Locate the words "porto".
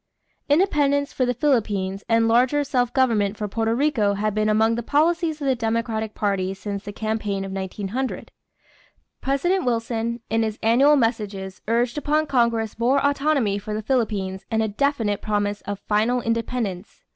3.47-3.71